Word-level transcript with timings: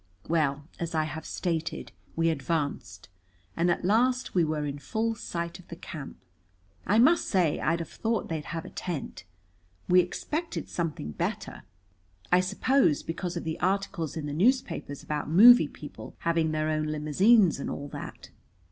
Well, 0.27 0.67
as 0.79 0.95
I 0.95 1.03
have 1.03 1.27
stated, 1.27 1.91
we 2.15 2.29
advanced, 2.31 3.07
and 3.55 3.69
at 3.69 3.85
last 3.85 4.33
we 4.33 4.43
were 4.43 4.65
in 4.65 4.79
full 4.79 5.13
sight 5.13 5.59
of 5.59 5.67
the 5.67 5.75
camp. 5.75 6.17
I 6.87 6.97
must 6.97 7.27
say 7.27 7.59
I'd 7.59 7.77
have 7.81 7.89
thought 7.89 8.27
they'd 8.27 8.45
have 8.45 8.65
a 8.65 8.71
tent. 8.71 9.25
We 9.87 9.99
expected 9.99 10.67
something 10.69 11.11
better, 11.11 11.65
I 12.31 12.39
suppose, 12.39 13.03
because 13.03 13.37
of 13.37 13.43
the 13.43 13.59
articles 13.59 14.17
in 14.17 14.25
the 14.25 14.61
papers 14.65 15.03
about 15.03 15.29
movie 15.29 15.67
people 15.67 16.15
having 16.21 16.49
their 16.51 16.69
own 16.69 16.87
limousines, 16.87 17.59
and 17.59 17.69
all 17.69 17.87
that. 17.89 18.31